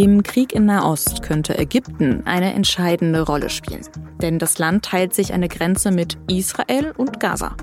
Im 0.00 0.22
Krieg 0.22 0.52
in 0.52 0.66
Nahost 0.66 1.24
könnte 1.24 1.58
Ägypten 1.58 2.22
eine 2.24 2.54
entscheidende 2.54 3.22
Rolle 3.22 3.50
spielen. 3.50 3.82
Denn 4.22 4.38
das 4.38 4.60
Land 4.60 4.84
teilt 4.84 5.12
sich 5.12 5.32
eine 5.32 5.48
Grenze 5.48 5.90
mit 5.90 6.16
Israel 6.28 6.94
und 6.96 7.18
Gaza. 7.18 7.56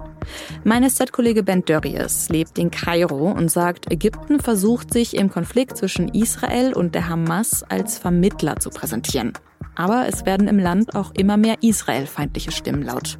Mein 0.66 0.84
SZ-Kollege 0.84 1.44
Ben 1.44 1.64
Dörries 1.64 2.28
lebt 2.28 2.60
in 2.60 2.72
Kairo 2.72 3.32
und 3.32 3.50
sagt, 3.50 3.90
Ägypten 3.90 4.42
versucht 4.42 4.92
sich 4.92 5.16
im 5.16 5.30
Konflikt 5.30 5.78
zwischen 5.78 6.10
Israel 6.10 6.74
und 6.74 6.94
der 6.94 7.08
Hamas 7.08 7.64
als 7.64 7.98
Vermittler 7.98 8.58
zu 8.58 8.70
präsentieren. 8.70 9.32
Aber 9.76 10.06
es 10.06 10.26
werden 10.26 10.50
im 10.50 10.60
Land 10.60 10.94
auch 10.94 11.14
immer 11.14 11.38
mehr 11.38 11.64
israelfeindliche 11.64 12.52
Stimmen 12.52 12.84
laut. 12.84 13.18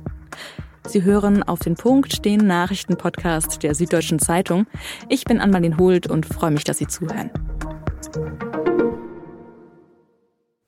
Sie 0.90 1.04
hören 1.04 1.42
auf 1.42 1.60
den 1.60 1.76
Punkt 1.76 2.26
den 2.26 2.46
Nachrichtenpodcast 2.46 3.64
der 3.64 3.76
Süddeutschen 3.76 4.20
Zeitung. 4.20 4.68
Ich 5.08 5.24
bin 5.24 5.40
Anmalin 5.40 5.78
Hult 5.78 6.06
und 6.08 6.26
freue 6.26 6.52
mich, 6.52 6.66
dass 6.66 6.80
Sie 6.80 6.88
zuhören. 6.88 7.32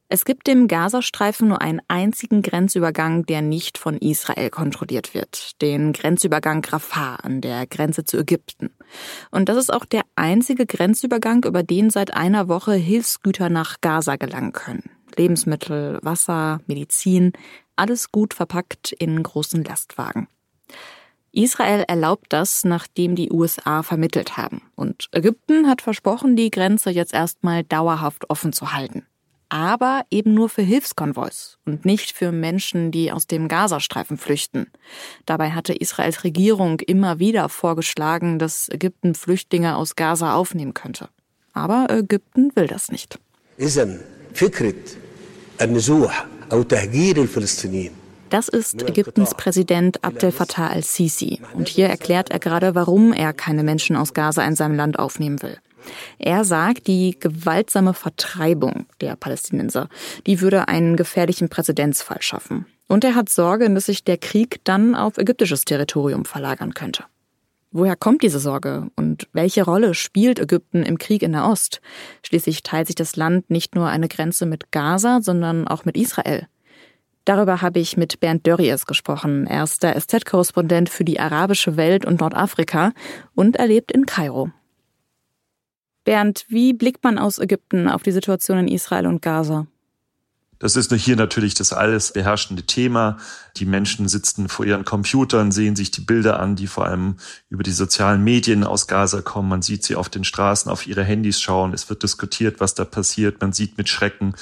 Es 0.09 0.23
gibt 0.23 0.47
im 0.47 0.69
Gazastreifen 0.69 1.49
nur 1.49 1.61
einen 1.61 1.81
einzigen 1.89 2.41
Grenzübergang, 2.41 3.25
der 3.25 3.41
nicht 3.41 3.77
von 3.77 3.97
Israel 3.97 4.49
kontrolliert 4.49 5.13
wird. 5.13 5.61
Den 5.61 5.91
Grenzübergang 5.91 6.63
Rafah 6.63 7.15
an 7.15 7.41
der 7.41 7.67
Grenze 7.67 8.05
zu 8.05 8.17
Ägypten. 8.17 8.69
Und 9.31 9.49
das 9.49 9.57
ist 9.57 9.73
auch 9.73 9.83
der 9.83 10.03
einzige 10.15 10.65
Grenzübergang, 10.65 11.43
über 11.43 11.61
den 11.61 11.89
seit 11.89 12.13
einer 12.13 12.47
Woche 12.47 12.73
Hilfsgüter 12.73 13.49
nach 13.49 13.81
Gaza 13.81 14.15
gelangen 14.15 14.53
können. 14.53 14.89
Lebensmittel, 15.17 15.99
Wasser, 16.01 16.61
Medizin, 16.67 17.33
alles 17.75 18.09
gut 18.09 18.33
verpackt 18.33 18.93
in 18.93 19.21
großen 19.21 19.65
Lastwagen. 19.65 20.29
Israel 21.33 21.83
erlaubt 21.85 22.27
das, 22.29 22.63
nachdem 22.63 23.15
die 23.15 23.29
USA 23.29 23.83
vermittelt 23.83 24.37
haben. 24.37 24.61
Und 24.75 25.09
Ägypten 25.11 25.67
hat 25.67 25.81
versprochen, 25.81 26.37
die 26.37 26.49
Grenze 26.49 26.91
jetzt 26.91 27.13
erstmal 27.13 27.65
dauerhaft 27.65 28.29
offen 28.29 28.53
zu 28.53 28.71
halten 28.71 29.05
aber 29.49 30.03
eben 30.11 30.33
nur 30.33 30.49
für 30.49 30.61
Hilfskonvois 30.61 31.57
und 31.65 31.85
nicht 31.85 32.11
für 32.11 32.31
Menschen, 32.31 32.91
die 32.91 33.11
aus 33.11 33.27
dem 33.27 33.47
Gazastreifen 33.47 34.17
flüchten. 34.17 34.67
Dabei 35.25 35.51
hatte 35.51 35.73
Israels 35.73 36.23
Regierung 36.23 36.79
immer 36.81 37.19
wieder 37.19 37.49
vorgeschlagen, 37.49 38.39
dass 38.39 38.69
Ägypten 38.69 39.15
Flüchtlinge 39.15 39.75
aus 39.75 39.95
Gaza 39.95 40.35
aufnehmen 40.35 40.73
könnte. 40.73 41.09
Aber 41.53 41.87
Ägypten 41.89 42.55
will 42.55 42.67
das 42.67 42.91
nicht. 42.91 43.19
Das 48.29 48.49
ist 48.49 48.87
Ägyptens 48.87 49.35
Präsident 49.35 50.03
Abdel 50.03 50.31
Fattah 50.31 50.67
al-Sisi. 50.67 51.39
Und 51.53 51.69
hier 51.69 51.87
erklärt 51.87 52.29
er 52.29 52.39
gerade, 52.39 52.75
warum 52.75 53.13
er 53.13 53.33
keine 53.33 53.63
Menschen 53.63 53.95
aus 53.95 54.13
Gaza 54.13 54.45
in 54.45 54.55
seinem 54.55 54.75
Land 54.75 54.99
aufnehmen 54.99 55.41
will. 55.41 55.57
Er 56.19 56.43
sagt, 56.43 56.87
die 56.87 57.17
gewaltsame 57.19 57.93
Vertreibung 57.93 58.85
der 59.01 59.15
Palästinenser, 59.15 59.89
die 60.25 60.41
würde 60.41 60.67
einen 60.67 60.95
gefährlichen 60.95 61.49
Präzedenzfall 61.49 62.21
schaffen. 62.21 62.65
Und 62.87 63.03
er 63.03 63.15
hat 63.15 63.29
Sorge, 63.29 63.69
dass 63.69 63.87
sich 63.87 64.03
der 64.03 64.17
Krieg 64.17 64.61
dann 64.63 64.95
auf 64.95 65.17
ägyptisches 65.17 65.65
Territorium 65.65 66.25
verlagern 66.25 66.73
könnte. 66.73 67.03
Woher 67.71 67.97
kommt 67.97 68.23
diese 68.23 68.39
Sorge 68.39 68.89
und 68.95 69.27
welche 69.33 69.63
Rolle 69.63 69.93
spielt 69.93 70.39
Ägypten 70.39 70.83
im 70.83 70.97
Krieg 70.97 71.21
in 71.21 71.33
der 71.33 71.45
Ost? 71.45 71.81
Schließlich 72.25 72.63
teilt 72.63 72.87
sich 72.87 72.95
das 72.95 73.17
Land 73.17 73.49
nicht 73.49 73.75
nur 73.75 73.87
eine 73.87 74.07
Grenze 74.07 74.45
mit 74.45 74.71
Gaza, 74.71 75.19
sondern 75.21 75.67
auch 75.67 75.83
mit 75.83 75.97
Israel. 75.97 76.47
Darüber 77.25 77.61
habe 77.61 77.79
ich 77.79 77.97
mit 77.97 78.21
Bernd 78.21 78.47
Dörries 78.47 78.85
gesprochen. 78.85 79.47
Er 79.47 79.65
ist 79.65 79.83
der 79.83 79.99
SZ-Korrespondent 79.99 80.87
für 80.89 81.03
die 81.03 81.19
arabische 81.19 81.75
Welt 81.75 82.05
und 82.05 82.21
Nordafrika 82.21 82.93
und 83.35 83.57
er 83.57 83.67
lebt 83.67 83.91
in 83.91 84.05
Kairo. 84.05 84.49
Bernd, 86.07 86.45
wie 86.47 86.71
blickt 86.71 87.03
man 87.03 87.19
aus 87.19 87.37
Ägypten 87.37 87.89
auf 87.89 88.01
die 88.01 88.13
Situation 88.13 88.59
in 88.59 88.69
Israel 88.69 89.07
und 89.07 89.21
Gaza? 89.21 89.67
Das 90.57 90.77
ist 90.77 90.93
hier 90.93 91.17
natürlich 91.17 91.53
das 91.53 91.73
alles 91.73 92.13
beherrschende 92.13 92.63
Thema. 92.63 93.17
Die 93.57 93.65
Menschen 93.65 94.07
sitzen 94.07 94.47
vor 94.47 94.65
ihren 94.65 94.85
Computern, 94.85 95.51
sehen 95.51 95.75
sich 95.75 95.91
die 95.91 95.99
Bilder 95.99 96.39
an, 96.39 96.55
die 96.55 96.67
vor 96.67 96.85
allem 96.85 97.17
über 97.49 97.61
die 97.61 97.73
sozialen 97.73 98.23
Medien 98.23 98.63
aus 98.63 98.87
Gaza 98.87 99.21
kommen. 99.21 99.49
Man 99.49 99.61
sieht 99.61 99.83
sie 99.83 99.97
auf 99.97 100.07
den 100.07 100.23
Straßen, 100.23 100.71
auf 100.71 100.87
ihre 100.87 101.03
Handys 101.03 101.41
schauen. 101.41 101.73
Es 101.73 101.89
wird 101.89 102.03
diskutiert, 102.03 102.61
was 102.61 102.73
da 102.73 102.85
passiert. 102.85 103.41
Man 103.41 103.51
sieht 103.51 103.77
mit 103.77 103.89
Schrecken, 103.89 104.33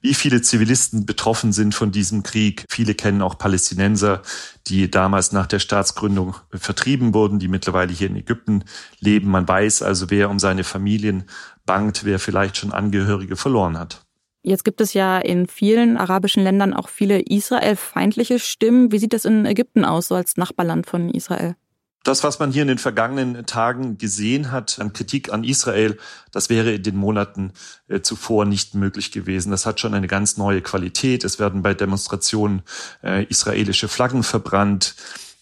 wie 0.00 0.14
viele 0.14 0.42
Zivilisten 0.42 1.06
betroffen 1.06 1.52
sind 1.52 1.74
von 1.74 1.90
diesem 1.92 2.22
Krieg. 2.22 2.64
Viele 2.68 2.94
kennen 2.94 3.22
auch 3.22 3.38
Palästinenser, 3.38 4.22
die 4.66 4.90
damals 4.90 5.32
nach 5.32 5.46
der 5.46 5.58
Staatsgründung 5.58 6.36
vertrieben 6.52 7.14
wurden, 7.14 7.38
die 7.38 7.48
mittlerweile 7.48 7.92
hier 7.92 8.08
in 8.08 8.16
Ägypten 8.16 8.64
leben. 8.98 9.30
Man 9.30 9.46
weiß 9.46 9.82
also, 9.82 10.10
wer 10.10 10.30
um 10.30 10.38
seine 10.38 10.64
Familien 10.64 11.24
bangt, 11.66 12.04
wer 12.04 12.18
vielleicht 12.18 12.56
schon 12.56 12.72
Angehörige 12.72 13.36
verloren 13.36 13.78
hat. 13.78 14.02
Jetzt 14.42 14.64
gibt 14.64 14.80
es 14.80 14.94
ja 14.94 15.18
in 15.18 15.46
vielen 15.46 15.98
arabischen 15.98 16.42
Ländern 16.42 16.72
auch 16.72 16.88
viele 16.88 17.20
israelfeindliche 17.20 18.38
Stimmen. 18.38 18.90
Wie 18.90 18.98
sieht 18.98 19.12
das 19.12 19.26
in 19.26 19.44
Ägypten 19.44 19.84
aus, 19.84 20.08
so 20.08 20.14
als 20.14 20.38
Nachbarland 20.38 20.86
von 20.86 21.10
Israel? 21.10 21.56
Das, 22.02 22.24
was 22.24 22.38
man 22.38 22.50
hier 22.50 22.62
in 22.62 22.68
den 22.68 22.78
vergangenen 22.78 23.44
Tagen 23.44 23.98
gesehen 23.98 24.50
hat 24.50 24.78
an 24.80 24.94
Kritik 24.94 25.32
an 25.32 25.44
Israel, 25.44 25.98
das 26.32 26.48
wäre 26.48 26.72
in 26.72 26.82
den 26.82 26.96
Monaten 26.96 27.52
äh, 27.88 28.00
zuvor 28.00 28.46
nicht 28.46 28.74
möglich 28.74 29.12
gewesen. 29.12 29.50
Das 29.50 29.66
hat 29.66 29.80
schon 29.80 29.92
eine 29.92 30.06
ganz 30.06 30.38
neue 30.38 30.62
Qualität. 30.62 31.24
Es 31.24 31.38
werden 31.38 31.62
bei 31.62 31.74
Demonstrationen 31.74 32.62
äh, 33.02 33.24
israelische 33.24 33.88
Flaggen 33.88 34.22
verbrannt. 34.22 34.94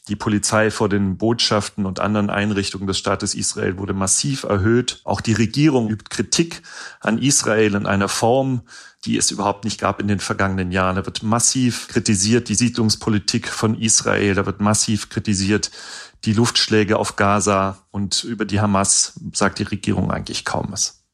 Die 0.08 0.16
Polizei 0.16 0.70
vor 0.70 0.88
den 0.88 1.16
Botschaften 1.18 1.86
und 1.86 2.00
anderen 2.00 2.30
Einrichtungen 2.30 2.86
des 2.86 2.98
Staates 2.98 3.34
Israel 3.34 3.76
wurde 3.76 3.92
massiv 3.92 4.42
erhöht. 4.42 5.00
Auch 5.04 5.20
die 5.20 5.34
Regierung 5.34 5.88
übt 5.88 6.06
Kritik 6.08 6.62
an 7.00 7.18
Israel 7.18 7.74
in 7.74 7.86
einer 7.86 8.08
Form, 8.08 8.62
die 9.04 9.16
es 9.16 9.30
überhaupt 9.30 9.64
nicht 9.64 9.78
gab 9.78 10.00
in 10.00 10.08
den 10.08 10.18
vergangenen 10.18 10.72
Jahren. 10.72 10.96
Da 10.96 11.04
wird 11.04 11.22
massiv 11.22 11.88
kritisiert 11.88 12.48
die 12.48 12.54
Siedlungspolitik 12.54 13.48
von 13.48 13.78
Israel. 13.78 14.34
Da 14.34 14.46
wird 14.46 14.60
massiv 14.60 15.10
kritisiert 15.10 15.70
die 16.24 16.32
Luftschläge 16.32 16.98
auf 16.98 17.16
Gaza 17.16 17.86
und 17.90 18.24
über 18.24 18.44
die 18.44 18.60
Hamas 18.60 19.18
sagt 19.32 19.58
die 19.58 19.64
Regierung 19.64 20.10
eigentlich 20.10 20.44
kaum 20.44 20.66
was. 20.70 21.04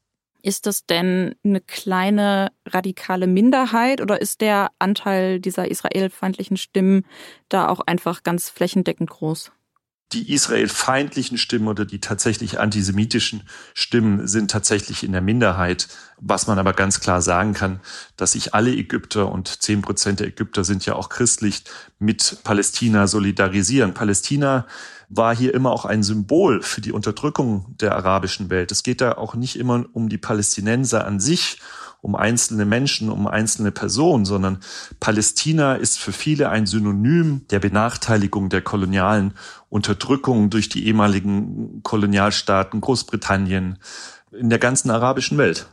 Ist 0.41 0.67
das 0.67 0.85
denn 0.85 1.35
eine 1.43 1.59
kleine 1.59 2.51
radikale 2.67 3.25
Minderheit 3.25 3.99
oder 3.99 4.21
ist 4.21 4.41
der 4.41 4.69
Anteil 4.77 5.39
dieser 5.39 5.71
israelfeindlichen 5.71 6.57
Stimmen 6.57 7.05
da 7.49 7.67
auch 7.67 7.79
einfach 7.79 8.21
ganz 8.21 8.49
flächendeckend 8.49 9.09
groß? 9.09 9.51
Die 10.13 10.31
israelfeindlichen 10.31 11.37
Stimmen 11.37 11.67
oder 11.67 11.83
die 11.83 11.99
tatsächlich 11.99 12.59
antisemitischen 12.59 13.43
Stimmen 13.73 14.27
sind 14.27 14.51
tatsächlich 14.51 15.03
in 15.03 15.11
der 15.11 15.21
Minderheit. 15.21 15.87
Was 16.17 16.47
man 16.47 16.59
aber 16.59 16.73
ganz 16.73 16.99
klar 16.99 17.21
sagen 17.21 17.53
kann, 17.53 17.79
dass 18.15 18.33
sich 18.33 18.53
alle 18.53 18.71
Ägypter 18.71 19.31
und 19.31 19.61
zehn 19.61 19.81
Prozent 19.81 20.19
der 20.19 20.27
Ägypter 20.27 20.63
sind 20.63 20.85
ja 20.85 20.95
auch 20.95 21.09
christlich 21.09 21.63
mit 21.99 22.37
Palästina 22.43 23.07
solidarisieren. 23.07 23.93
Palästina 23.93 24.67
war 25.09 25.35
hier 25.35 25.53
immer 25.53 25.71
auch 25.71 25.85
ein 25.85 26.03
Symbol 26.03 26.61
für 26.61 26.81
die 26.81 26.91
Unterdrückung 26.91 27.75
der 27.79 27.95
arabischen 27.95 28.49
Welt. 28.49 28.71
Es 28.71 28.83
geht 28.83 29.01
da 29.01 29.13
auch 29.13 29.35
nicht 29.35 29.57
immer 29.57 29.85
um 29.93 30.09
die 30.09 30.17
Palästinenser 30.17 31.05
an 31.05 31.19
sich 31.19 31.59
um 32.05 32.15
einzelne 32.15 32.65
Menschen, 32.65 33.09
um 33.09 33.25
einzelne 33.25 33.71
Personen, 33.71 34.25
sondern 34.25 34.59
Palästina 34.99 35.73
ist 35.73 35.97
für 35.97 36.11
viele 36.11 36.49
ein 36.49 36.67
Synonym 36.67 37.47
der 37.49 37.57
Benachteiligung 37.57 38.49
der 38.49 38.61
kolonialen 38.61 39.33
Unterdrückung 39.69 40.51
durch 40.51 40.69
die 40.69 40.85
ehemaligen 40.85 41.81
Kolonialstaaten 41.81 42.79
Großbritannien 42.79 43.79
in 44.31 44.51
der 44.51 44.59
ganzen 44.59 44.91
arabischen 44.91 45.39
Welt. 45.39 45.67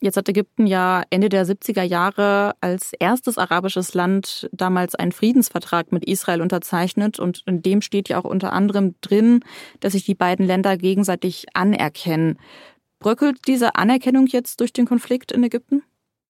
Jetzt 0.00 0.16
hat 0.16 0.30
Ägypten 0.30 0.66
ja 0.66 1.02
Ende 1.10 1.28
der 1.28 1.46
70er 1.46 1.82
Jahre 1.82 2.54
als 2.62 2.92
erstes 2.98 3.36
arabisches 3.36 3.92
Land 3.92 4.48
damals 4.52 4.94
einen 4.94 5.12
Friedensvertrag 5.12 5.92
mit 5.92 6.06
Israel 6.06 6.40
unterzeichnet 6.40 7.18
und 7.18 7.42
in 7.44 7.60
dem 7.60 7.82
steht 7.82 8.08
ja 8.08 8.18
auch 8.18 8.24
unter 8.24 8.54
anderem 8.54 8.94
drin, 9.02 9.40
dass 9.80 9.92
sich 9.92 10.04
die 10.04 10.14
beiden 10.14 10.46
Länder 10.46 10.78
gegenseitig 10.78 11.46
anerkennen. 11.52 12.38
Bröckelt 13.06 13.46
diese 13.46 13.76
Anerkennung 13.76 14.26
jetzt 14.26 14.58
durch 14.58 14.72
den 14.72 14.84
Konflikt 14.84 15.30
in 15.30 15.44
Ägypten? 15.44 15.84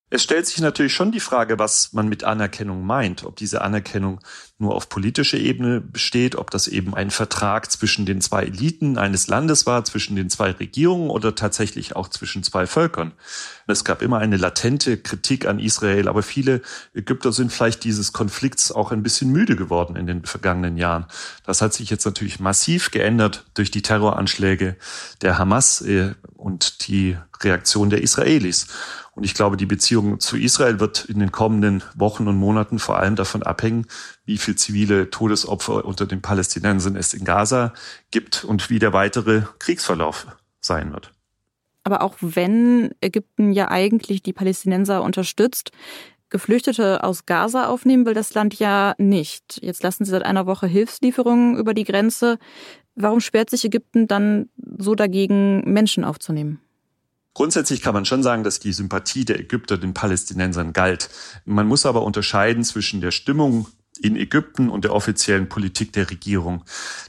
Es 0.08 0.22
stellt 0.22 0.46
sich 0.46 0.60
natürlich 0.60 0.94
schon 0.94 1.10
die 1.10 1.18
Frage, 1.18 1.58
was 1.58 1.92
man 1.92 2.08
mit 2.08 2.22
Anerkennung 2.22 2.86
meint. 2.86 3.24
Ob 3.24 3.34
diese 3.34 3.62
Anerkennung 3.62 4.20
nur 4.56 4.76
auf 4.76 4.88
politischer 4.88 5.36
Ebene 5.36 5.80
besteht, 5.80 6.36
ob 6.36 6.52
das 6.52 6.68
eben 6.68 6.94
ein 6.94 7.10
Vertrag 7.10 7.72
zwischen 7.72 8.06
den 8.06 8.20
zwei 8.20 8.44
Eliten 8.44 8.98
eines 8.98 9.26
Landes 9.26 9.66
war, 9.66 9.84
zwischen 9.84 10.14
den 10.14 10.30
zwei 10.30 10.52
Regierungen 10.52 11.10
oder 11.10 11.34
tatsächlich 11.34 11.96
auch 11.96 12.08
zwischen 12.08 12.44
zwei 12.44 12.68
Völkern. 12.68 13.12
Es 13.66 13.84
gab 13.84 14.00
immer 14.00 14.18
eine 14.18 14.36
latente 14.36 14.96
Kritik 14.96 15.44
an 15.44 15.58
Israel, 15.58 16.06
aber 16.06 16.22
viele 16.22 16.62
Ägypter 16.94 17.32
sind 17.32 17.52
vielleicht 17.52 17.82
dieses 17.82 18.12
Konflikts 18.12 18.70
auch 18.70 18.92
ein 18.92 19.02
bisschen 19.02 19.32
müde 19.32 19.56
geworden 19.56 19.96
in 19.96 20.06
den 20.06 20.24
vergangenen 20.24 20.76
Jahren. 20.76 21.06
Das 21.44 21.62
hat 21.62 21.74
sich 21.74 21.90
jetzt 21.90 22.06
natürlich 22.06 22.38
massiv 22.38 22.92
geändert 22.92 23.44
durch 23.54 23.72
die 23.72 23.82
Terroranschläge 23.82 24.76
der 25.20 25.36
Hamas 25.36 25.80
äh, 25.80 26.14
und 26.36 26.86
die 26.86 27.16
Reaktion 27.42 27.90
der 27.90 28.02
Israelis. 28.02 28.68
Und 29.16 29.24
ich 29.24 29.32
glaube, 29.32 29.56
die 29.56 29.66
Beziehung 29.66 30.20
zu 30.20 30.36
Israel 30.36 30.78
wird 30.78 31.06
in 31.06 31.18
den 31.18 31.32
kommenden 31.32 31.82
Wochen 31.94 32.28
und 32.28 32.36
Monaten 32.36 32.78
vor 32.78 32.98
allem 32.98 33.16
davon 33.16 33.42
abhängen, 33.42 33.86
wie 34.26 34.36
viel 34.36 34.56
zivile 34.56 35.08
Todesopfer 35.08 35.86
unter 35.86 36.04
den 36.04 36.20
Palästinensern 36.20 36.96
es 36.96 37.14
in 37.14 37.24
Gaza 37.24 37.72
gibt 38.10 38.44
und 38.44 38.68
wie 38.68 38.78
der 38.78 38.92
weitere 38.92 39.42
Kriegsverlauf 39.58 40.26
sein 40.60 40.92
wird. 40.92 41.12
Aber 41.82 42.02
auch 42.02 42.16
wenn 42.20 42.90
Ägypten 43.00 43.52
ja 43.52 43.70
eigentlich 43.70 44.22
die 44.22 44.34
Palästinenser 44.34 45.02
unterstützt, 45.02 45.70
Geflüchtete 46.28 47.02
aus 47.02 47.24
Gaza 47.24 47.68
aufnehmen 47.68 48.04
will 48.04 48.14
das 48.14 48.34
Land 48.34 48.58
ja 48.58 48.94
nicht. 48.98 49.62
Jetzt 49.62 49.82
lassen 49.82 50.04
sie 50.04 50.10
seit 50.10 50.24
einer 50.24 50.46
Woche 50.46 50.66
Hilfslieferungen 50.66 51.56
über 51.56 51.72
die 51.72 51.84
Grenze. 51.84 52.38
Warum 52.96 53.20
sperrt 53.20 53.48
sich 53.48 53.64
Ägypten 53.64 54.08
dann 54.08 54.50
so 54.76 54.94
dagegen, 54.94 55.62
Menschen 55.72 56.04
aufzunehmen? 56.04 56.60
Grundsätzlich 57.36 57.82
kann 57.82 57.92
man 57.92 58.06
schon 58.06 58.22
sagen, 58.22 58.44
dass 58.44 58.60
die 58.60 58.72
Sympathie 58.72 59.26
der 59.26 59.38
Ägypter 59.38 59.76
den 59.76 59.92
Palästinensern 59.92 60.72
galt. 60.72 61.10
Man 61.44 61.66
muss 61.66 61.84
aber 61.84 62.02
unterscheiden 62.02 62.64
zwischen 62.64 63.02
der 63.02 63.10
Stimmung 63.10 63.66
in 63.98 64.16
Ägypten 64.16 64.68
und 64.68 64.84
der 64.84 64.94
offiziellen 64.94 65.48
Politik 65.48 65.92
der 65.92 66.10
Regierung. 66.10 66.64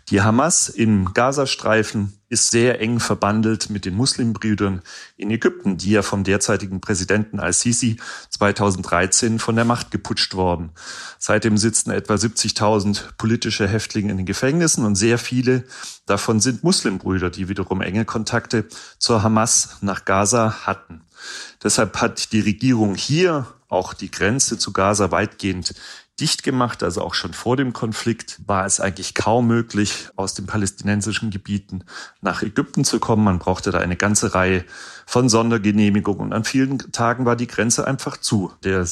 Die 0.09 0.21
Hamas 0.21 0.69
im 0.69 1.13
Gazastreifen 1.13 2.13
ist 2.29 2.51
sehr 2.51 2.81
eng 2.81 2.99
verbandelt 2.99 3.69
mit 3.69 3.85
den 3.85 3.95
Muslimbrüdern 3.95 4.81
in 5.15 5.31
Ägypten, 5.31 5.77
die 5.77 5.91
ja 5.91 6.01
vom 6.01 6.23
derzeitigen 6.23 6.81
Präsidenten 6.81 7.39
al-Sisi 7.39 7.97
2013 8.29 9.39
von 9.39 9.55
der 9.55 9.65
Macht 9.65 9.91
geputscht 9.91 10.33
worden. 10.33 10.71
Seitdem 11.19 11.57
sitzen 11.57 11.91
etwa 11.91 12.15
70.000 12.15 13.15
politische 13.17 13.67
Häftlinge 13.67 14.11
in 14.11 14.17
den 14.17 14.25
Gefängnissen 14.25 14.85
und 14.85 14.95
sehr 14.95 15.17
viele 15.17 15.63
davon 16.05 16.39
sind 16.39 16.63
Muslimbrüder, 16.63 17.29
die 17.29 17.47
wiederum 17.47 17.81
enge 17.81 18.05
Kontakte 18.05 18.65
zur 18.99 19.23
Hamas 19.23 19.77
nach 19.81 20.05
Gaza 20.05 20.65
hatten. 20.65 21.01
Deshalb 21.63 22.01
hat 22.01 22.31
die 22.31 22.41
Regierung 22.41 22.95
hier 22.95 23.47
auch 23.69 23.93
die 23.93 24.11
Grenze 24.11 24.57
zu 24.57 24.71
Gaza 24.71 25.11
weitgehend 25.11 25.73
dicht 26.19 26.43
gemacht. 26.43 26.83
Also 26.83 27.01
auch 27.01 27.13
schon 27.13 27.33
vor 27.33 27.57
dem 27.57 27.73
Konflikt 27.73 28.39
war 28.45 28.65
es 28.65 28.79
eigentlich 28.79 29.13
kaum 29.13 29.47
möglich, 29.47 30.09
aus 30.15 30.33
den 30.33 30.45
palästinensischen 30.45 31.29
Gebieten 31.29 31.83
nach 32.21 32.41
Ägypten 32.41 32.83
zu 32.83 32.99
kommen. 32.99 33.23
Man 33.23 33.39
brauchte 33.39 33.71
da 33.71 33.79
eine 33.79 33.95
ganze 33.95 34.33
Reihe 34.33 34.65
von 35.05 35.29
Sondergenehmigungen. 35.29 36.27
Und 36.27 36.33
an 36.33 36.43
vielen 36.43 36.79
Tagen 36.91 37.25
war 37.25 37.35
die 37.35 37.47
Grenze 37.47 37.87
einfach 37.87 38.17
zu. 38.17 38.51
Der 38.63 38.85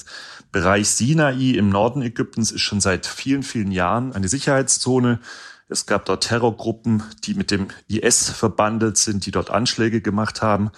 Bereich 0.51 0.89
Sinai 0.89 1.51
im 1.51 1.69
Norden 1.69 2.01
Ägyptens 2.01 2.51
ist 2.51 2.61
schon 2.61 2.81
seit 2.81 3.05
vielen, 3.05 3.43
vielen 3.43 3.71
Jahren 3.71 4.13
eine 4.13 4.27
Sicherheitszone. 4.27 5.19
Es 5.67 5.87
gab 5.87 6.05
dort 6.05 6.25
Terrorgruppen, 6.25 7.03
die 7.23 7.33
mit 7.33 7.49
dem 7.49 7.69
IS 7.87 8.29
verbandelt 8.29 8.97
sind, 8.97 9.25
die 9.25 9.31
dort 9.31 9.49
Anschläge 9.49 9.99
gemacht 9.99 10.43
haben. 10.43 10.69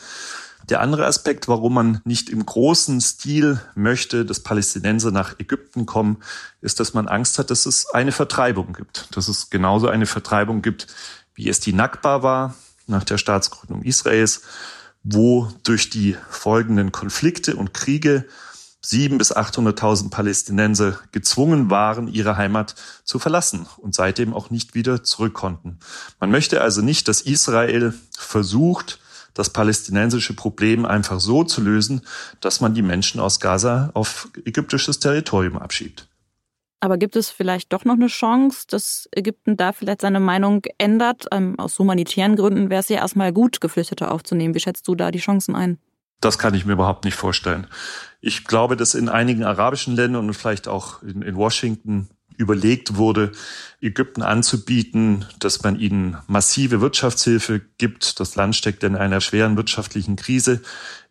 Der 0.70 0.82
andere 0.82 1.06
Aspekt, 1.06 1.48
warum 1.48 1.76
man 1.76 2.02
nicht 2.04 2.30
im 2.30 2.46
großen 2.46 3.00
Stil 3.00 3.62
möchte, 3.76 4.26
dass 4.26 4.42
Palästinenser 4.42 5.12
nach 5.12 5.40
Ägypten 5.40 5.86
kommen, 5.86 6.18
ist, 6.60 6.82
dass 6.82 6.94
man 6.94 7.08
Angst 7.08 7.40
hat, 7.40 7.52
dass 7.52 7.66
es 7.66 7.90
eine 7.90 8.12
Vertreibung 8.12 8.74
gibt. 8.74 9.16
Dass 9.16 9.30
es 9.30 9.50
genauso 9.50 9.88
eine 9.88 10.06
Vertreibung 10.06 10.62
gibt, 10.62 10.88
wie 11.36 11.48
es 11.48 11.62
die 11.62 11.72
Nakba 11.72 12.22
war 12.22 12.56
nach 12.86 13.06
der 13.06 13.18
Staatsgründung 13.18 13.84
Israels, 13.84 14.42
wo 15.04 15.50
durch 15.64 15.90
die 15.90 16.18
folgenden 16.30 16.92
Konflikte 16.92 17.56
und 17.56 17.74
Kriege 17.74 18.26
sieben 18.82 19.18
bis 19.18 19.36
800.000 19.36 20.10
Palästinenser 20.10 21.00
gezwungen 21.12 21.70
waren, 21.70 22.08
ihre 22.08 22.38
Heimat 22.38 22.76
zu 23.04 23.20
verlassen 23.20 23.68
und 23.78 23.96
seitdem 23.96 24.34
auch 24.34 24.50
nicht 24.50 24.76
wieder 24.76 25.04
zurück 25.04 25.34
konnten. 25.34 25.80
Man 26.20 26.32
möchte 26.32 26.62
also 26.62 26.82
nicht, 26.82 27.08
dass 27.08 27.22
Israel 27.22 27.94
versucht, 28.18 29.00
das 29.38 29.52
palästinensische 29.52 30.34
Problem 30.34 30.86
einfach 30.86 31.20
so 31.20 31.44
zu 31.44 31.62
lösen, 31.62 32.02
dass 32.42 32.60
man 32.62 32.74
die 32.74 32.82
Menschen 32.82 33.20
aus 33.20 33.40
Gaza 33.40 33.92
auf 33.94 34.30
ägyptisches 34.46 35.00
Territorium 35.00 35.58
abschiebt. 35.58 36.08
Aber 36.80 36.98
gibt 36.98 37.16
es 37.16 37.30
vielleicht 37.30 37.74
doch 37.74 37.86
noch 37.86 37.96
eine 37.96 38.08
Chance, 38.08 38.66
dass 38.70 39.10
Ägypten 39.12 39.58
da 39.58 39.72
vielleicht 39.72 40.02
seine 40.02 40.20
Meinung 40.20 40.62
ändert? 40.78 41.26
Ähm, 41.32 41.58
aus 41.58 41.78
humanitären 41.80 42.36
Gründen 42.36 42.70
wäre 42.70 42.82
es 42.82 42.90
ja 42.90 42.98
erstmal 42.98 43.34
gut, 43.34 43.62
Geflüchtete 43.62 44.12
aufzunehmen. 44.12 44.54
Wie 44.54 44.60
schätzt 44.60 44.88
du 44.88 44.94
da 44.94 45.10
die 45.10 45.20
Chancen 45.20 45.56
ein? 45.56 45.80
Das 46.22 46.38
kann 46.38 46.54
ich 46.54 46.66
mir 46.66 46.74
überhaupt 46.74 47.06
nicht 47.06 47.16
vorstellen. 47.16 47.68
Ich 48.22 48.46
glaube, 48.46 48.76
dass 48.76 48.96
in 48.96 49.10
einigen 49.10 49.44
arabischen 49.44 49.96
Ländern 49.96 50.28
und 50.28 50.34
vielleicht 50.34 50.68
auch 50.68 51.02
in, 51.04 51.22
in 51.22 51.36
Washington 51.36 52.10
überlegt 52.38 52.96
wurde, 52.96 53.32
Ägypten 53.82 54.22
anzubieten, 54.22 55.26
dass 55.40 55.64
man 55.64 55.80
ihnen 55.80 56.18
massive 56.28 56.82
Wirtschaftshilfe 56.82 57.62
gibt. 57.78 58.20
Das 58.20 58.36
Land 58.36 58.56
steckt 58.56 58.84
in 58.84 58.96
einer 58.96 59.22
schweren 59.22 59.58
wirtschaftlichen 59.58 60.16
Krise. 60.16 60.62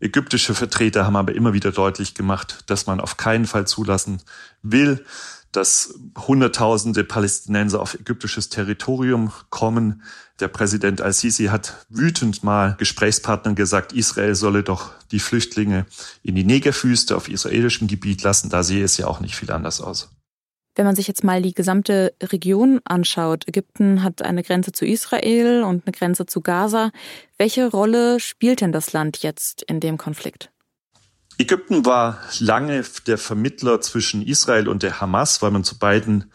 Ägyptische 0.01 0.55
Vertreter 0.55 1.05
haben 1.05 1.17
aber 1.17 1.35
immer 1.35 1.53
wieder 1.53 1.73
deutlich 1.73 2.15
gemacht, 2.15 2.65
dass 2.67 2.87
man 2.87 3.01
auf 3.01 3.17
keinen 3.17 3.47
Fall 3.47 3.67
zulassen 3.67 4.23
will, 4.63 5.05
dass 5.53 5.95
Hunderttausende 6.19 7.03
Palästinenser 7.03 7.81
auf 7.81 7.95
ägyptisches 7.95 8.49
Territorium 8.49 9.33
kommen. 9.49 10.03
Der 10.39 10.49
Präsident 10.49 11.01
al-Sisi 11.01 11.47
hat 11.47 11.87
wütend 11.89 12.45
mal 12.45 12.77
Gesprächspartnern 12.79 13.55
gesagt, 13.55 13.93
Israel 13.93 14.35
solle 14.35 14.63
doch 14.63 14.93
die 15.13 15.21
Flüchtlinge 15.21 15.87
in 16.23 16.35
die 16.35 16.45
Negerwüste 16.45 17.17
auf 17.17 17.29
israelischem 17.29 17.89
Gebiet 17.89 18.23
lassen. 18.23 18.51
Da 18.51 18.63
sehe 18.63 18.85
es 18.85 18.99
ja 18.99 19.07
auch 19.07 19.21
nicht 19.21 19.37
viel 19.37 19.51
anders 19.51 19.81
aus. 19.81 20.11
Wenn 20.77 20.85
man 20.85 20.95
sich 20.95 21.09
jetzt 21.09 21.25
mal 21.25 21.41
die 21.41 21.55
gesamte 21.55 22.15
Region 22.23 22.81
anschaut, 22.85 23.49
Ägypten 23.49 24.03
hat 24.03 24.21
eine 24.21 24.43
Grenze 24.43 24.73
zu 24.73 24.85
Israel 24.85 25.63
und 25.63 25.87
eine 25.87 25.93
Grenze 25.93 26.27
zu 26.27 26.43
Gaza. 26.43 26.91
Welche 27.39 27.71
Rolle 27.71 28.21
spielt 28.21 28.61
denn 28.61 28.73
das 28.73 28.93
Land 28.93 29.23
jetzt 29.23 29.63
in 29.63 29.81
dem 29.81 29.97
Konflikt? 29.97 30.53
Ägypten 31.39 31.87
war 31.87 32.21
lange 32.41 32.85
der 33.07 33.17
Vermittler 33.17 33.81
zwischen 33.81 34.21
Israel 34.21 34.69
und 34.69 34.83
der 34.83 35.01
Hamas, 35.01 35.41
weil 35.41 35.51
man 35.51 35.65
zu 35.65 35.79
beiden 35.79 36.31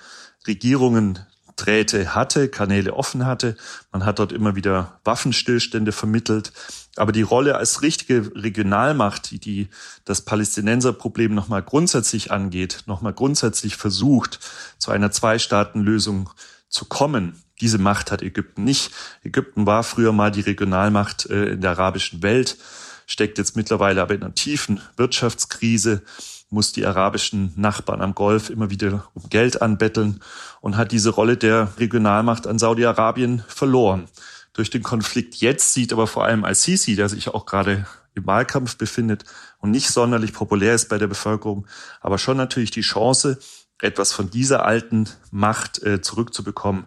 Regierungen 0.48 1.20
Drähte 1.66 2.16
hatte, 2.16 2.50
Kanäle 2.50 2.94
offen 2.94 3.26
hatte. 3.26 3.56
Man 3.92 4.06
hat 4.06 4.20
dort 4.20 4.32
immer 4.32 4.56
wieder 4.56 5.00
Waffenstillstände 5.04 5.92
vermittelt. 5.92 6.52
Aber 6.96 7.12
die 7.12 7.22
Rolle 7.22 7.56
als 7.56 7.82
richtige 7.82 8.32
Regionalmacht, 8.36 9.32
die, 9.32 9.40
die 9.40 9.70
das 10.04 10.22
Palästinenserproblem 10.22 11.34
nochmal 11.34 11.64
grundsätzlich 11.64 12.32
angeht, 12.32 12.84
nochmal 12.88 13.14
grundsätzlich 13.14 13.76
versucht, 13.76 14.40
zu 14.78 14.92
einer 14.92 15.12
Zwei-Staaten-Lösung 15.12 16.30
zu 16.68 16.86
kommen, 16.86 17.42
diese 17.62 17.78
Macht 17.78 18.12
hat 18.12 18.24
Ägypten 18.24 18.64
nicht. 18.64 18.92
Ägypten 19.24 19.66
war 19.66 19.84
früher 19.84 20.12
mal 20.12 20.32
die 20.32 20.42
Regionalmacht 20.42 21.28
äh, 21.30 21.52
in 21.52 21.62
der 21.62 21.72
arabischen 21.72 22.24
Welt, 22.24 22.58
steckt 23.06 23.38
jetzt 23.38 23.56
mittlerweile 23.56 24.02
aber 24.02 24.16
in 24.16 24.24
einer 24.24 24.34
tiefen 24.34 24.82
Wirtschaftskrise 24.98 26.02
muss 26.52 26.74
die 26.74 26.86
arabischen 26.86 27.54
Nachbarn 27.56 28.02
am 28.02 28.14
Golf 28.14 28.50
immer 28.50 28.70
wieder 28.70 29.06
um 29.14 29.30
Geld 29.30 29.62
anbetteln 29.62 30.20
und 30.60 30.78
hat 30.78 30.92
diese 30.92 31.10
Rolle 31.10 31.38
der 31.38 31.70
Regionalmacht 31.78 32.46
an 32.46 32.60
Saudi-Arabien 32.60 33.44
verloren. 33.48 34.08
Durch 34.54 34.70
den 34.70 34.84
Konflikt 34.84 35.36
jetzt 35.36 35.74
sieht 35.74 35.94
aber 35.94 36.08
vor 36.08 36.26
allem 36.26 36.44
Al-Sisi, 36.44 36.96
der 36.96 37.08
sich 37.08 37.30
auch 37.30 37.46
gerade 37.46 37.88
im 38.14 38.28
Wahlkampf 38.28 38.78
befindet 38.78 39.24
und 39.60 39.72
nicht 39.72 39.90
sonderlich 39.90 40.34
populär 40.34 40.76
ist 40.76 40.90
bei 40.90 40.98
der 40.98 41.08
Bevölkerung, 41.08 41.66
aber 42.02 42.18
schon 42.18 42.36
natürlich 42.36 42.72
die 42.72 42.82
Chance, 42.82 43.40
etwas 43.82 44.14
von 44.14 44.30
dieser 44.30 44.66
alten 44.66 45.10
Macht 45.32 45.82
äh, 45.84 46.02
zurückzubekommen. 46.02 46.86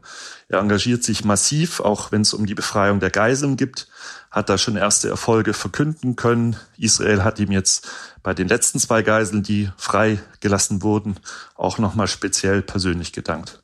Er 0.48 0.60
engagiert 0.60 1.02
sich 1.02 1.24
massiv, 1.24 1.80
auch 1.80 2.12
wenn 2.12 2.22
es 2.22 2.34
um 2.34 2.46
die 2.46 2.54
Befreiung 2.54 3.00
der 3.00 3.10
Geiseln 3.10 3.56
gibt, 3.56 3.88
hat 4.30 4.48
da 4.48 4.58
schon 4.58 4.76
erste 4.76 5.08
Erfolge 5.08 5.52
verkünden 5.52 6.16
können. 6.16 6.56
Israel 6.78 7.24
hat 7.24 7.38
ihm 7.38 7.52
jetzt 7.52 7.88
bei 8.22 8.34
den 8.34 8.48
letzten 8.48 8.78
zwei 8.78 9.02
Geiseln, 9.02 9.42
die 9.42 9.70
freigelassen 9.76 10.82
wurden, 10.82 11.16
auch 11.54 11.78
nochmal 11.78 12.08
speziell 12.08 12.62
persönlich 12.62 13.12
gedankt. 13.12 13.62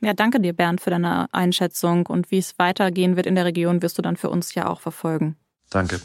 Ja, 0.00 0.12
danke 0.12 0.38
dir, 0.38 0.52
Bernd, 0.52 0.82
für 0.82 0.90
deine 0.90 1.32
Einschätzung. 1.32 2.06
Und 2.06 2.30
wie 2.30 2.38
es 2.38 2.58
weitergehen 2.58 3.16
wird 3.16 3.26
in 3.26 3.36
der 3.36 3.46
Region, 3.46 3.80
wirst 3.80 3.96
du 3.96 4.02
dann 4.02 4.16
für 4.16 4.28
uns 4.28 4.54
ja 4.54 4.66
auch 4.66 4.80
verfolgen. 4.80 5.36
Danke. 5.70 6.00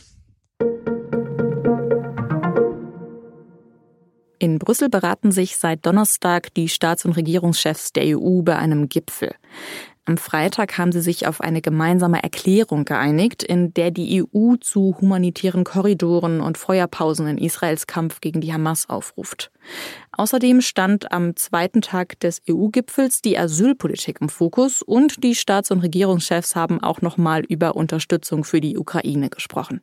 In 4.41 4.58
Brüssel 4.58 4.89
beraten 4.89 5.31
sich 5.31 5.58
seit 5.58 5.86
Donnerstag 5.86 6.53
die 6.53 6.69
Staats- 6.69 7.03
und 7.03 7.12
Regierungschefs 7.12 7.91
der 7.91 8.17
EU 8.17 8.41
bei 8.41 8.55
einem 8.55 8.88
Gipfel. 8.88 9.36
Am 10.05 10.17
Freitag 10.17 10.77
haben 10.77 10.93
sie 10.93 11.01
sich 11.01 11.27
auf 11.27 11.41
eine 11.41 11.62
gemeinsame 11.62 12.24
Erklärung 12.24 12.86
geeinigt, 12.86 13.43
in 13.43 13.74
der 13.74 13.91
die 13.91 14.24
EU 14.24 14.55
zu 14.55 14.96
humanitären 15.00 15.65
Korridoren 15.65 16.39
und 16.39 16.58
Feuerpausen 16.58 17.27
in 17.27 17.38
Israels 17.38 17.86
Kampf 17.86 18.22
gegen 18.22 18.39
die 18.39 18.51
Hamas 18.51 18.89
aufruft. 18.89 19.51
Außerdem 20.13 20.62
stand 20.62 21.12
am 21.12 21.36
zweiten 21.36 21.81
Tag 21.81 22.19
des 22.22 22.41
EU-Gipfels 22.50 23.22
die 23.22 23.38
Asylpolitik 23.38 24.19
im 24.22 24.29
Fokus 24.29 24.81
und 24.81 25.24
die 25.24 25.36
Staats- 25.36 25.69
und 25.69 25.81
Regierungschefs 25.81 26.55
haben 26.55 26.81
auch 26.81 27.01
nochmal 27.01 27.43
über 27.43 27.75
Unterstützung 27.75 28.46
für 28.46 28.62
die 28.62 28.77
Ukraine 28.77 29.29
gesprochen. 29.29 29.81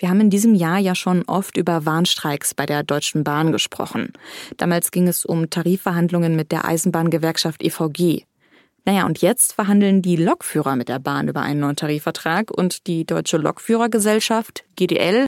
Wir 0.00 0.08
haben 0.08 0.20
in 0.22 0.30
diesem 0.30 0.54
Jahr 0.54 0.78
ja 0.78 0.94
schon 0.94 1.24
oft 1.26 1.58
über 1.58 1.84
Warnstreiks 1.84 2.54
bei 2.54 2.64
der 2.64 2.82
Deutschen 2.82 3.22
Bahn 3.22 3.52
gesprochen. 3.52 4.14
Damals 4.56 4.92
ging 4.92 5.06
es 5.06 5.26
um 5.26 5.50
Tarifverhandlungen 5.50 6.36
mit 6.36 6.52
der 6.52 6.64
Eisenbahngewerkschaft 6.64 7.62
EVG. 7.62 8.24
Naja, 8.86 9.04
und 9.04 9.20
jetzt 9.20 9.52
verhandeln 9.52 10.00
die 10.00 10.16
Lokführer 10.16 10.74
mit 10.74 10.88
der 10.88 11.00
Bahn 11.00 11.28
über 11.28 11.42
einen 11.42 11.60
neuen 11.60 11.76
Tarifvertrag 11.76 12.50
und 12.50 12.86
die 12.86 13.04
Deutsche 13.04 13.36
Lokführergesellschaft, 13.36 14.64
GDL, 14.74 15.26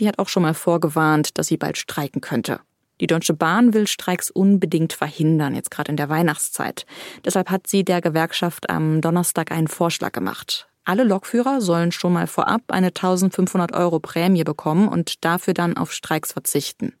die 0.00 0.08
hat 0.08 0.18
auch 0.18 0.30
schon 0.30 0.44
mal 0.44 0.54
vorgewarnt, 0.54 1.36
dass 1.36 1.48
sie 1.48 1.58
bald 1.58 1.76
streiken 1.76 2.22
könnte. 2.22 2.60
Die 3.02 3.06
Deutsche 3.06 3.34
Bahn 3.34 3.74
will 3.74 3.86
Streiks 3.86 4.30
unbedingt 4.30 4.94
verhindern, 4.94 5.54
jetzt 5.54 5.70
gerade 5.70 5.90
in 5.90 5.98
der 5.98 6.08
Weihnachtszeit. 6.08 6.86
Deshalb 7.22 7.50
hat 7.50 7.66
sie 7.66 7.84
der 7.84 8.00
Gewerkschaft 8.00 8.70
am 8.70 9.02
Donnerstag 9.02 9.52
einen 9.52 9.68
Vorschlag 9.68 10.12
gemacht. 10.12 10.68
Alle 10.88 11.02
Lokführer 11.02 11.60
sollen 11.60 11.90
schon 11.90 12.12
mal 12.12 12.28
vorab 12.28 12.62
eine 12.68 12.88
1500 12.88 13.74
Euro 13.74 13.98
Prämie 13.98 14.44
bekommen 14.44 14.86
und 14.86 15.24
dafür 15.24 15.52
dann 15.52 15.76
auf 15.76 15.92
Streiks 15.92 16.32
verzichten. 16.32 16.92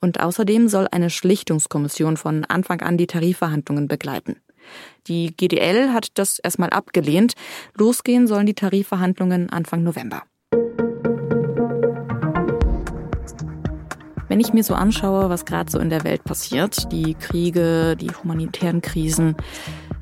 Und 0.00 0.20
außerdem 0.20 0.68
soll 0.68 0.86
eine 0.92 1.10
Schlichtungskommission 1.10 2.16
von 2.16 2.44
Anfang 2.44 2.80
an 2.80 2.96
die 2.96 3.08
Tarifverhandlungen 3.08 3.88
begleiten. 3.88 4.36
Die 5.08 5.36
GDL 5.36 5.92
hat 5.92 6.10
das 6.14 6.38
erstmal 6.38 6.70
abgelehnt. 6.70 7.32
Losgehen 7.76 8.28
sollen 8.28 8.46
die 8.46 8.54
Tarifverhandlungen 8.54 9.50
Anfang 9.50 9.82
November. 9.82 10.22
Wenn 14.28 14.38
ich 14.38 14.52
mir 14.52 14.62
so 14.62 14.74
anschaue, 14.74 15.28
was 15.28 15.44
gerade 15.44 15.72
so 15.72 15.80
in 15.80 15.90
der 15.90 16.04
Welt 16.04 16.22
passiert, 16.22 16.92
die 16.92 17.14
Kriege, 17.14 17.96
die 17.96 18.10
humanitären 18.10 18.80
Krisen, 18.80 19.34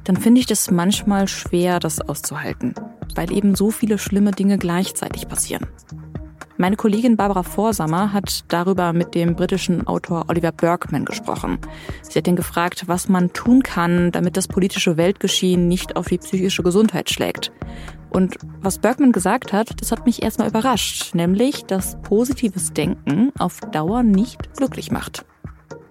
dann 0.07 0.17
finde 0.17 0.41
ich 0.41 0.47
das 0.47 0.71
manchmal 0.71 1.27
schwer, 1.27 1.81
das 1.81 2.01
auszuhalten, 2.01 2.75
weil 3.17 3.33
eben 3.33 3.57
so 3.57 3.71
viele 3.71 3.99
schlimme 3.99 4.31
Dinge 4.31 4.57
gleichzeitig 4.57 5.29
passieren. 5.29 5.67
Meine 6.59 6.77
Kollegin 6.77 7.17
Barbara 7.17 7.43
Vorsammer 7.43 8.15
hat 8.15 8.45
darüber 8.49 8.95
mit 8.95 9.15
dem 9.15 9.35
britischen 9.35 9.87
Autor 9.87 10.27
Oliver 10.29 10.53
Bergman 10.53 11.05
gesprochen. 11.05 11.59
Sie 12.01 12.19
hat 12.19 12.27
ihn 12.27 12.37
gefragt, 12.37 12.85
was 12.87 13.11
man 13.11 13.33
tun 13.35 13.63
kann, 13.63 14.11
damit 14.11 14.39
das 14.39 14.49
politische 14.49 14.97
Weltgeschehen 14.97 15.69
nicht 15.69 15.97
auf 15.97 16.07
die 16.07 16.17
psychische 16.19 16.63
Gesundheit 16.63 17.11
schlägt. 17.11 17.53
Und 18.09 18.37
was 18.63 18.79
Bergman 18.79 19.13
gesagt 19.13 19.53
hat, 19.53 19.83
das 19.83 19.93
hat 19.93 20.07
mich 20.07 20.23
erstmal 20.23 20.49
überrascht, 20.49 21.15
nämlich, 21.15 21.65
dass 21.65 22.01
positives 22.01 22.73
Denken 22.73 23.33
auf 23.39 23.61
Dauer 23.73 24.03
nicht 24.03 24.55
glücklich 24.57 24.91
macht. 24.91 25.27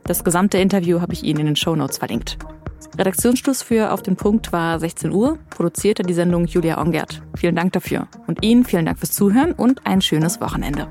Das 0.05 0.23
gesamte 0.23 0.57
Interview 0.57 1.01
habe 1.01 1.13
ich 1.13 1.23
Ihnen 1.23 1.41
in 1.41 1.45
den 1.47 1.55
Show 1.55 1.75
Notes 1.75 1.99
verlinkt. 1.99 2.39
Redaktionsschluss 2.97 3.61
für 3.61 3.91
Auf 3.91 4.01
den 4.03 4.15
Punkt 4.15 4.51
war 4.53 4.79
16 4.79 5.11
Uhr, 5.11 5.37
produzierte 5.49 6.03
die 6.03 6.13
Sendung 6.13 6.45
Julia 6.45 6.79
Ongert. 6.79 7.21
Vielen 7.35 7.55
Dank 7.55 7.73
dafür. 7.73 8.07
Und 8.27 8.43
Ihnen 8.43 8.63
vielen 8.63 8.85
Dank 8.85 8.99
fürs 8.99 9.11
Zuhören 9.11 9.53
und 9.53 9.85
ein 9.85 10.01
schönes 10.01 10.39
Wochenende. 10.41 10.87